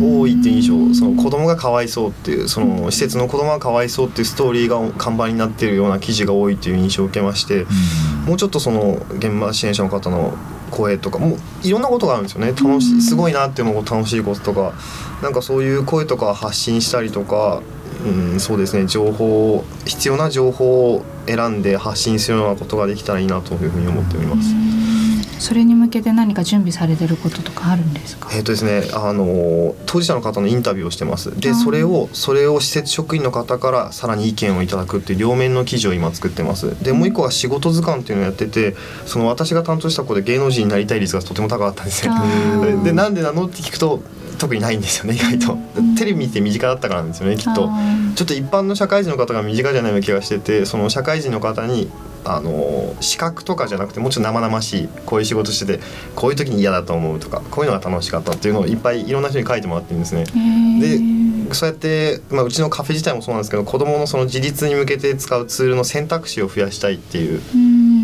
[0.00, 0.94] 多いっていう印象。
[0.94, 7.66] その子供がかわいそうっていうその施設の子供がかわいそうっていうストーリーが看板になっているような記事が多いっていう印象を受けまして、
[8.26, 10.36] もうちょっとその現場支援者の方の
[10.70, 12.48] 声とかもういろんなことがあるんですよね。
[12.48, 14.74] 楽しいすごいなっていう楽しいこととか
[15.22, 17.62] なんかそういう声とか発信したりとか、
[18.04, 18.86] うん、そうですね。
[18.86, 24.48] 情報必要な情報を選んで発信するようなことができたらいいなというふうに思っております。
[25.38, 28.30] それに向けて何か準備されてることとかあるんですか？
[28.32, 31.38] えっ、とですね、あの当事者の方のインタビューをしてます。
[31.40, 36.82] で、それをそれを施設職員の方からさらに意見をいただくっていう両面の記事を今作ってます。
[36.82, 38.74] で、もう一個は仕事図鑑っていうのをやってて、
[39.06, 42.12] その私が担当した子で芸能人になりたい率がとても高かったんですね。
[42.84, 44.02] で、なんでなのって聞くと。
[44.38, 45.58] 特にないんですよね意外と
[45.98, 47.68] テレビ見て身近だったからなんですよねきっと
[48.14, 51.90] ちょっと一般の社会人の方が身近じゃないような気がしててその社会人の方に
[52.36, 55.82] あの資格とかじゃなくてもうちょっと生々しいこういう仕事してて
[56.14, 60.24] こういう時に嫌だと思うとかこういうのが楽しかったっていうのをいっぱいいろんな人に書いてもらってるんですね。
[60.80, 61.18] で
[61.54, 67.40] そうやって、まあ、うちのカフェ自体もそうなんですけど子どものその自立に向けて使うツールの選択肢を増やしたいっていう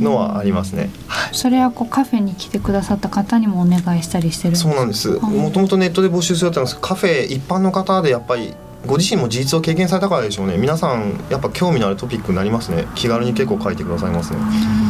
[0.02, 0.90] のはありますね。
[1.32, 5.10] それはこうカフェに来てくださった方にもお願いしたりしてるそうなんです。
[5.10, 8.54] もともとネットで募集するったんですカフェ一般の方でやっぱり
[8.87, 14.84] ご自身も事実を経験されたからでしょうね皆さんやっぱ興味のあるトピックになりますね気軽に結構書いてくださいますね。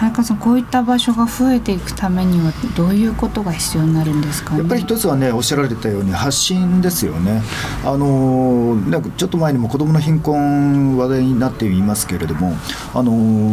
[0.00, 7.42] 早川さんこういった場所が増えていくためにはどういうことが必要になるんですか、ね、やっぱり一つはねおっしゃられたように発信ですよね。
[7.84, 12.54] あのなんかちょっと前にも子どもの貧困話題になっていますけれども
[12.94, 13.52] あの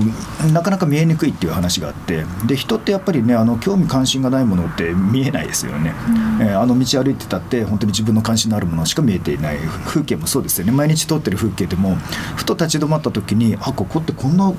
[0.53, 5.93] なかなか見えにくいっていう話があってで人ってやっぱりねあの興味関心がないものって見えないですよね。
[6.39, 11.95] うん、えー、あの道歩いてたって本当に自分の関心のあるものしか見えていない風景もそうですよね毎日通ってる風景でも
[12.38, 14.53] ふと立ち止まった時にあここってこんな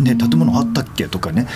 [0.00, 1.46] ね、建物あったっけとかね、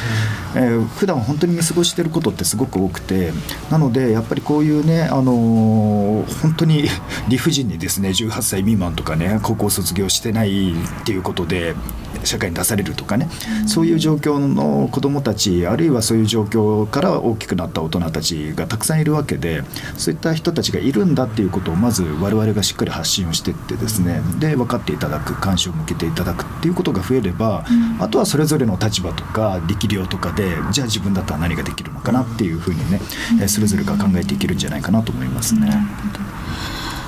[0.54, 3.32] えー、普段本当に見過ごしてることってすごく多くて
[3.70, 6.88] なのでやっぱりこういうね、あのー、本当に
[7.28, 11.74] 理不尽にですね18歳未満とかね高校卒業してないっていうことで
[12.24, 13.28] 社会に出されるとかね、
[13.66, 19.62] そういう状況の子どもたちあるいはそういう状況から大きくなった大人たちがたくさんいるわけで
[19.96, 24.20] そういった人たちがいるんだっていうことをまず我々がしっかり発信をしていってですね。
[24.38, 27.64] で分かっていただく関心を向けていただくっていうことが増えれば、
[27.98, 33.00] あとはそれぞれの立場とか力量とかでじゃあ自分だったら何ができるのかなっていうふうにね、
[33.48, 35.70] それぞれが考えていけるんじゃないかなと思いますね。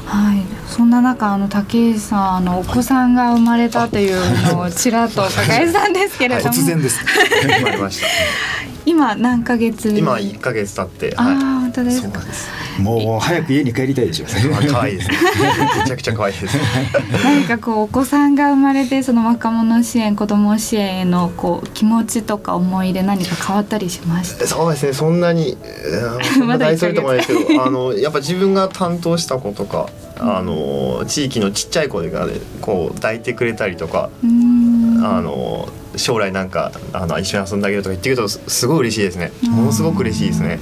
[0.08, 7.04] はい、そんな中あの竹井さんあのお子さんが生まれたというのをちらっと伺えたんですけれども、突然です。
[8.86, 12.20] 今何ヶ月今一ヶ月経って、はい、あ本当ですか
[12.78, 14.26] もう早く家に帰りたいでしょ
[14.70, 15.16] 可愛いですね。
[15.80, 16.56] めちゃくちゃ可愛いです。
[17.24, 24.46] 何かこうお子さんが生まれてその若者支援子ども支援へのこう気持ちとか思い入れ何か変わったりしました？
[24.46, 24.92] そうですね。
[24.92, 25.56] そんなに
[26.38, 29.88] そんな大それともないですけどあのやっぱ自分が担当した子とか
[30.18, 39.32] あの地域のちっちゃい子がねこう抱いてくれたりとかあの将来なんかあの一緒に遊んであげるとか言ってくるとすごい嬉しいですね。
[39.50, 40.58] ものすごく嬉しいですね。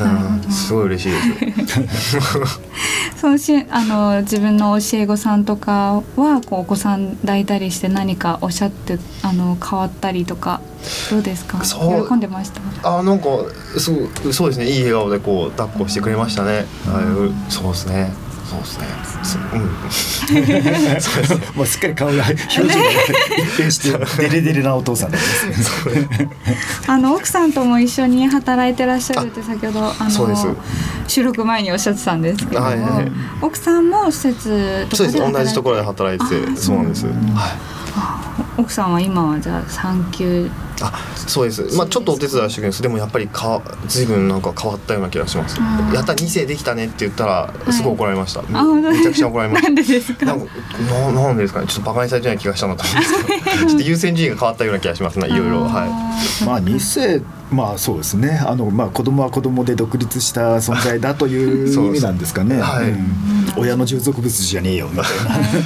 [0.00, 2.18] うん、すごい嬉しいです。
[3.20, 10.60] そうしあの自分の教え子さんとかはこうお子さん抱いたりして何かおっしゃってあの変わったりとか
[11.10, 11.60] どうですか？
[12.08, 12.50] 喜んでまし
[12.82, 12.98] た？
[12.98, 13.26] あなんか
[13.78, 13.92] そ
[14.26, 14.68] うそうですね。
[14.70, 18.12] いい笑顔でこう抱っこしてくれましたね、うん、そうですね
[18.52, 19.44] そうですね。
[19.54, 21.00] うん。
[21.00, 21.46] そうですね。
[21.54, 22.74] もうすっかり顔が表情が
[23.38, 23.78] 一変し
[24.18, 26.30] てデレデレなお父さんです、ね。
[26.86, 30.56] あの奥さんとも一緒に働いてらっしゃるって先ほどあの
[31.08, 37.06] 収録前におっしゃってたんですけど、はいはい、奥さんも施設とかで同じところで働いてそうなんです。
[37.06, 37.12] はい。
[38.58, 40.50] 奥さんは今はじゃあ産休。
[40.82, 41.76] あそうです。
[41.76, 42.82] まあちょっとお手伝いはしてくれます。
[42.82, 45.58] でもやっぱりか随分なんか変わったような気がします。
[45.94, 49.68] やった2世できたねって言ったらすごい怒られました、はい、めちゃくちゃ怒られました。
[49.68, 50.26] なんでですか？
[50.26, 50.34] な
[51.12, 51.66] なんでですかね？
[51.66, 53.66] ちょっとバカにされてない気がしたなと思うんですけど。
[53.70, 55.62] ちょっと優先順位が変わったような気がしますねいろいろ。
[55.64, 56.44] はい。
[56.44, 57.22] まあ2世
[57.52, 58.40] まあそうですね。
[58.44, 62.90] あの、まあ、子供は子供で独立した存在だという 意味なんですかね、はい。
[62.90, 63.12] うん、
[63.56, 65.04] 親の従属物じゃねえよみたい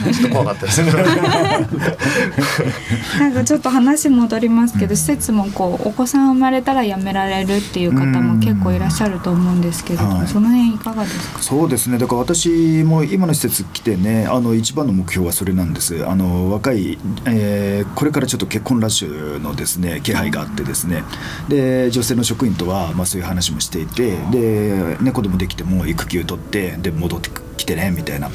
[0.06, 0.12] な。
[0.12, 0.92] ちょっと怖かったですね。
[3.20, 11.42] なんかちょっと話戻りますけど、うん、施設もこうお子さん生まれたら辞められるっていう方も結構いらっしゃると思うんですけれども、はい、その辺いかがですか？
[11.42, 11.98] そうですね。
[11.98, 12.48] だから私
[12.84, 16.06] も今の施設来てねあの一番の目標はそれなんです。
[16.06, 21.02] あの若い、えー、これからちょっと結婚ラッシュのですね気配があってですね。
[21.48, 28.30] で女性の職員とは、まあ、そういう話もしていてで、ね、子供できても育休取ってで戻ってくきてねみたいな、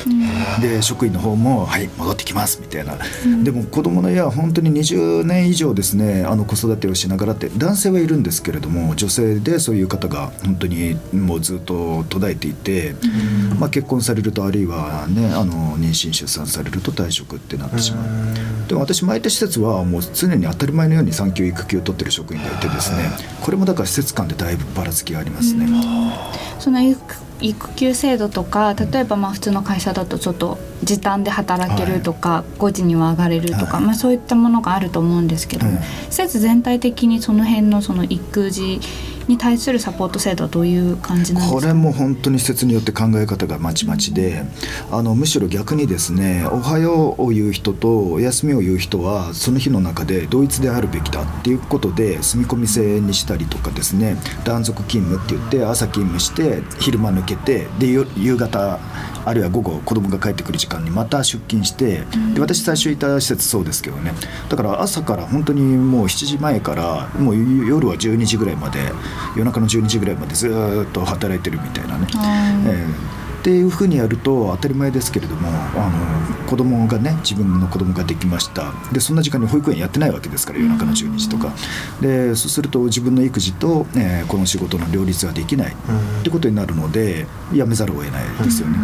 [0.61, 2.97] で職員の方も「はい戻ってきます」みたいな、
[3.43, 12.95] でも子供の家は本当に20年以上ですねあの子育てをしながらって男性はいるんですけれども女性でそういう方が本当にもうずっと途絶えていて、
[13.59, 18.67] まあ、結婚されるとあるいはねあの妊娠出産されると退職ってなってしまう。
[18.67, 23.09] でも私前いた施設はもう常に当たり前のように産休育休を取ってる職員がいてですね
[23.41, 25.67] これもだから施設間でだいぶばらつきがありますね。
[26.59, 26.80] その
[27.42, 35.80] 育休制度とか例えばまあ普通の会社だとちょっと時短で働けるとか、はい、5時には上がれるとか、はい、まあ、そういったものがあると思うんですけども、
[36.10, 38.80] 施設全体的にその辺のその育児
[39.32, 41.59] に対するサポート制度はどういう感じなんですか？
[41.61, 44.43] これも本当に施設によって考え方がまちまちで、
[44.91, 58.79] あのむしろ逆にですね「おはよう」を言う人と「お休み」を言う人はその日の中で同一であるべきだっていうことで住み込み制にしたりとかですね断続勤務って言って朝勤務して昼間抜けてで夕方
[59.23, 62.03] あるいは午後子供が帰ってくる時間にまた出勤して
[62.34, 64.13] で私最初いた施設そうですけどね。
[64.49, 68.79] だから朝から本当にもう7時前からもう夜は12時ぐらいまで
[69.36, 72.07] 夜中の12時ぐらいまでずっと働いてるみたいなね。
[72.67, 78.72] えーっていうふうにやると当たり前ですけれどもあの子供がね自分の子供ができました。
[78.94, 81.52] でそんな時間に保育園やってないわけですから夜中の12時とか。
[82.02, 85.72] でそうすると自分の育児と、えー、この仕事の両立ができない。
[85.72, 88.78] ってことになるのでやめざるを得ないですよね。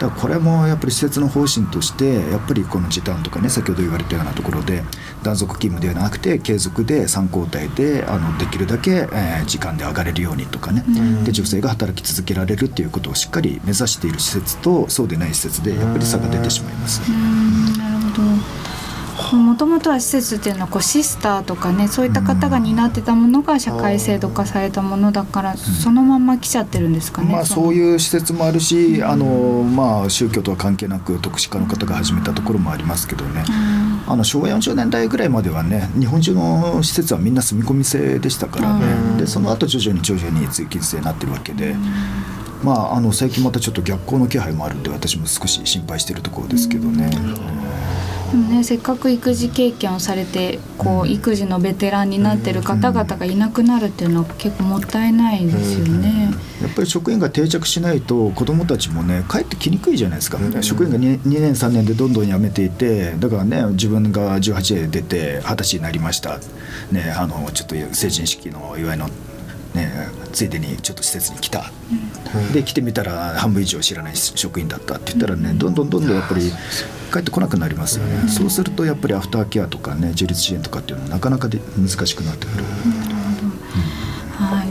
[0.00, 4.82] だからこれもやっぱり施設の方針としてやっぱりこの時短とかね先ほど言われたようなところで
[5.22, 10.82] 断続勤務ではなくて継続で3交代であのできるだけ、えー、時間で上がれるようにとかね。
[11.24, 17.00] で女性が働き続けられるっていうことをしっかり目指している施設とそうでない施設でやっぱり差が出てしまいます。
[17.78, 18.60] なるほど。
[19.36, 27.32] もともとは施設っていうのはこうシスターとかねそういった方が担ってたものが社会制度化されたものだから、そのまま来ちゃってるんですかね。
[27.32, 33.44] まあ、そういう施設もあるし、あのまあ、宗教とは関係なく特殊化の方が始めたところもありますけどね、
[34.08, 41.76] あの昭和40年代ぐらいまではね日本中の施設はみんな住み込み制でしたからね、でその後徐々に徐々に通勤制になってるわけで。
[42.62, 47.10] まあ、あの最近またちょっと逆行の気配もあるんで私も少し心配しているところですけどね。
[48.30, 56.30] でもねせっかく育児経験をされてこう育児のベテランになってる方々がいなくなるっていうのは結構もったいないですよね。
[56.62, 66.38] やっぱり職員が定着しないと子どもたちもね帰ってきにくいじゃないですか、職員が 2, 2年3年でどんどん辞めていてだからね自分が18で出て二十歳になりました、
[66.92, 69.08] ね、あのちょっと成人式の祝いの
[69.74, 71.70] ね、ついでにちょっと施設に来た、
[72.34, 76.50] うん、で来てみたら半分以上知らない職員だったって言ったらねどんどんどんどんやっぱり
[77.12, 82.64] 帰ってこなくなりますよね、そうするとやっぱりアフターケアとかね自立支援とかっていうのはなかなかで難しくなってくる。
[84.36, 84.64] は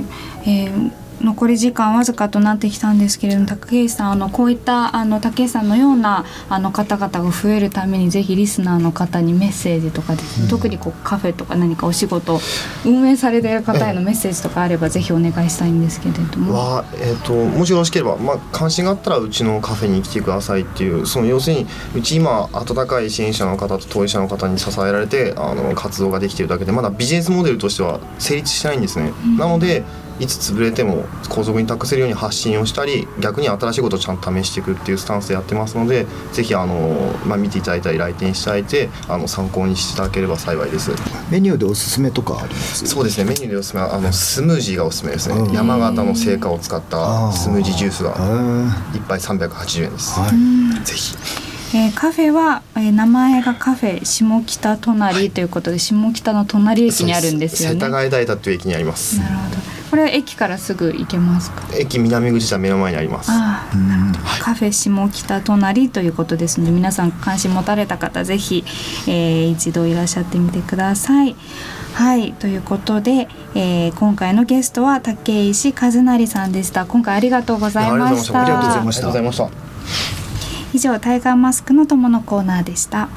[0.45, 0.49] い。
[0.49, 0.91] えー
[1.21, 12.39] 残り時間わずかとなってきたんですけれども竹内さんあのこういったあの竹内さんのようなあの方々が増えるためにぜひリスナーの方にメッセージとかですね、うん、特にこうカフェとか何かお仕事
[12.85, 16.53] 運営されている方へのメッセージとかあればぜひお願いしたいんですけれども。
[16.53, 29.13] はえーと、もしよろしければ、まあ、関心があったらうちのカフェに来てくださいっていうその要するにうち今温かい支援者の方と当事者の方に支えられてあの活動ができているだけでまだビジネスモデルとしては成立してないんですね。
[29.25, 29.83] うん、なので
[30.19, 40.91] いつ潰れても後続に託せるように発信をしたり逆に新しいことをちゃんと試していくっていうスタンスでやってますのでぜひあの、まあ、見ていただいたり来店していただいてあの参考にしていただければ幸いです。
[41.31, 42.85] メニューでおすすめとかあります？
[42.87, 43.25] そうですね。
[43.25, 45.35] メニューでおすすめはあのスムージーがおすすめですね。
[45.53, 51.15] 山形の成果を使ったスムージージュースが1杯380円です、はい、ぜひ。
[51.71, 57.75] えー、カフェは、えー、名前がカフェ下北隣ということで、はい、下北の隣駅にあるんですよね。
[57.75, 59.19] 世田谷大田という駅にあります。
[59.19, 59.78] なるほど。
[59.89, 61.63] これは駅からすぐ行けますか？
[61.75, 63.31] 駅南口は目の前にあります。
[63.31, 68.63] ああ、カフェ下北隣ということですので、皆さん関心持たれた方ぜひ、
[69.07, 71.35] えー、一度いらっしゃってみてください。
[71.93, 76.85] はいということで、えー、今回のゲストは竹石和成さんでした。
[76.85, 78.41] 今回ありがとうございました。
[78.41, 78.75] ありがとうご
[79.11, 79.49] ざいました。
[80.71, 83.09] 以上タイガーマスクの友のコーナーでした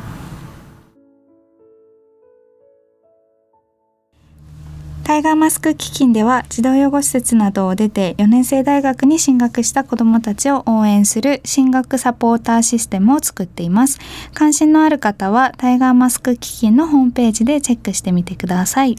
[5.13, 13.99] タイガーマスク基金では児童養護施設などを出て4年生大学に進学した子どもたちを応援する進学サポーターシステムを作っています
[14.33, 18.97] 関心のある方はタイガーマスク基金のホームページでチェックしてみてください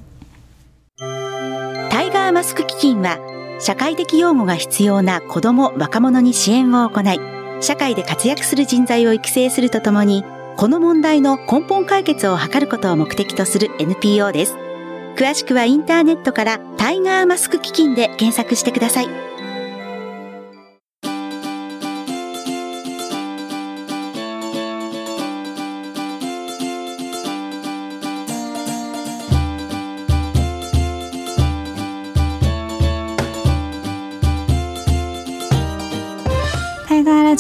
[0.97, 3.17] タイガーマスク基金は
[3.59, 7.19] 社会的養護が必要な子ども若者に支援を行い
[7.63, 10.25] 社会で活躍する人材を育成するとともに、
[10.57, 14.62] この問題の根本解決を図ることを目的とする NPO です。
[15.15, 19.22] 詳しくはインターネットからタイガーマスク基金で検索してください。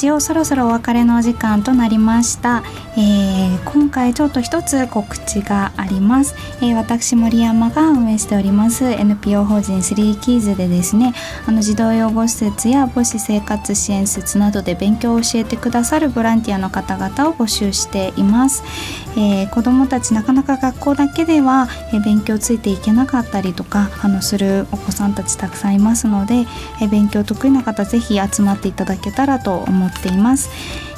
[0.03, 2.61] ジオそろそろお別れのお時間となりました、
[2.97, 8.83] えー、今回ちょっと一つ告知があります、えー、私森山が運営しております。
[8.83, 11.13] NPO 法人スリーキーズでですね
[11.47, 18.61] あの児童養護施設や母子生活支援施設などで勉強を教えてくださるボランティアの方々を募集しています、
[19.17, 26.45] えー、子どもたちなかなか学校だけでは、え勉強ついていけなかったりとかあのするお子さんたちたくさんいますので、
[26.81, 30.49] え勉強得意な方ぜひ集まっていただけたらと思っています。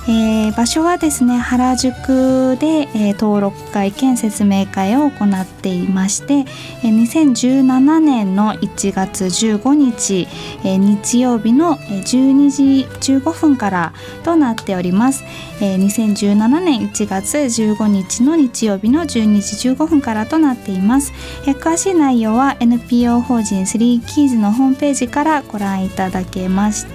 [0.07, 10.27] えー、場所はですね原宿で、えー、登録会兼説明会を行っていまして、えー、2017年の1月15日、
[10.63, 13.93] えー、日曜日の12時15分から
[14.23, 15.23] となっております、
[15.59, 21.13] えー、2017年1月15日の日曜日の12時15分からとなっています、
[21.47, 26.85] えー、詳しい内容は NPO 法人スリーキーズのホームページからご覧いただけます、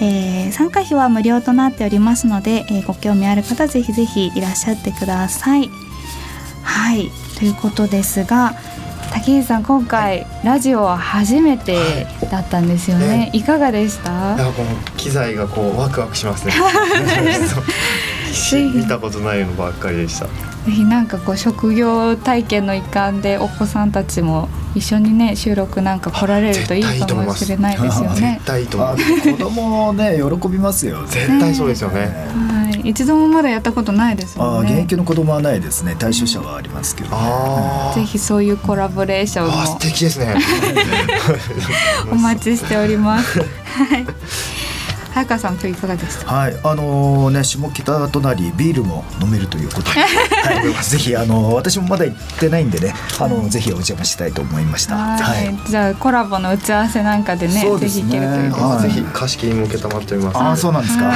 [0.00, 5.70] えー、参加費は無料となっておりますのでで、えー、ご興味ある方ぜひぜひいらっしゃってください。
[6.62, 7.10] はい。
[7.38, 8.54] ということですが
[9.12, 13.18] 竹内さん今回ラジオは初めてだったんですよね、はい。
[13.18, 14.34] ね、いかがでした？
[14.36, 16.52] いやこの機材がこうワクワクしますね
[18.74, 20.26] 見たことないのばっかりでした
[20.64, 28.38] ぜひなんかこう職業体験の一環でお子さんたちも一緒にね収録なんか来られるといいかもしれないですよね。
[28.44, 31.04] 絶対いいと思い子供ね喜びますよ。
[31.06, 32.00] 絶対そうですよね。
[32.00, 34.72] はい、一度もまだやったことないですもんね。
[34.72, 35.96] 現役の子供はないですね。
[35.98, 37.16] 対象者はありますけど、ね。
[37.96, 40.36] ぜひそういうコラボレーションも素敵ですね。
[42.10, 43.40] お待ちしております。
[43.40, 44.06] はい。
[45.14, 46.32] 早川さん今日いかがでした？
[46.32, 54.96] はいあのー、ね下北となりビールも飲めるということで、 はい、ぜひあのー、私もまだ行ってないんでねあのー、ぜひお邪魔したいと思いました。
[54.96, 60.38] はい、じゃあコラボの打ち合わせなんかでね、ね、ぜひ行けるということで、ぜひ貸し切りも受けたまっております。
[60.38, 61.12] あそうなんですか。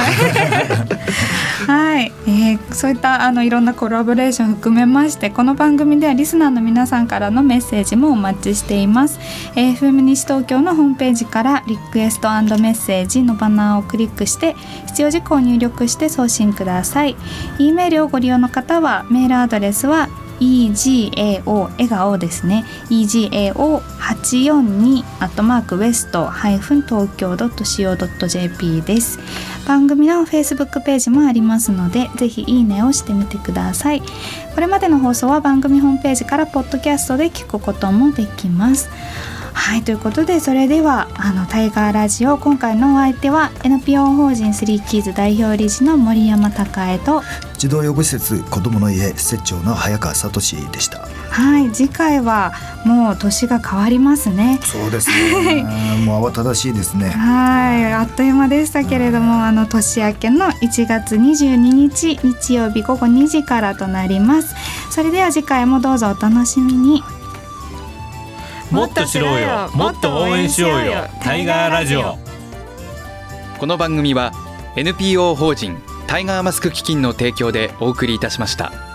[1.67, 9.19] はい、 えー、そういったあのいろんなコラボレーション含めましてこの番組ではリスナーの皆さんからのメッセージもお待ちしています、
[9.55, 14.55] えー、FM 西東京のホームページからリクエストメッセージのバナーをクリックして
[14.87, 17.15] 必要事項を入力して送信ください。
[17.59, 20.09] e メールをご利用の方はメールアドレスは
[20.39, 22.65] egao 笑顔ですね。
[22.89, 29.19] egao842 アットマークウエストハイフン東京 .co.jp です。
[29.67, 34.01] 番組のフェイスブックページもありますのでぜひいいねをしてみてください。
[34.53, 38.89] これまでの放送は番組ホームページからポッドキャストで聞くこともできます。
[39.57, 47.23] はいということでそれではあのタイガーラジオ今回のお相手は NPO 法人スリーキーズ代表理事の森山孝恵と
[47.57, 50.39] 児童養護施設子どもの家施設長の早川聡
[50.71, 50.99] でした。
[51.29, 52.53] はい次回は
[52.85, 54.59] もう年が変わりますね。
[54.61, 55.63] そうですね。
[56.05, 57.09] もう慌ただしいですね。
[57.09, 64.55] はいあっという間でしたけれどもあの年明けの1月22日日曜日午後2時からとなります。
[64.91, 67.03] それでは次回もどうぞお楽しみに
[68.71, 69.69] もっと知ろうよ。
[69.73, 71.07] もっと応援しようよ。
[71.21, 72.17] タイガーラジオ。
[73.59, 74.33] この番組は
[74.75, 78.86] NPO 法人タイガーマスク基金の提供でお送りいたしました。